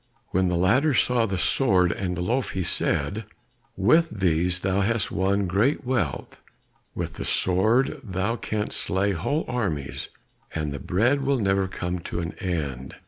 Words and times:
When 0.29 0.47
the 0.47 0.55
latter 0.55 0.95
saw 0.95 1.27
the 1.27 1.37
sword 1.37 1.91
and 1.91 2.17
the 2.17 2.23
loaf, 2.23 2.53
he 2.53 2.63
said, 2.63 3.25
"With 3.77 4.09
these 4.09 4.61
thou 4.61 4.81
hast 4.81 5.11
won 5.11 5.45
great 5.45 5.85
wealth; 5.85 6.41
with 6.95 7.13
the 7.13 7.23
sword 7.23 8.01
thou 8.03 8.35
canst 8.35 8.79
slay 8.81 9.11
whole 9.11 9.45
armies, 9.47 10.09
and 10.55 10.71
the 10.71 10.79
bread 10.79 11.21
will 11.21 11.37
never 11.37 11.67
come 11.67 11.99
to 11.99 12.19
an 12.19 12.33
end." 12.39 12.95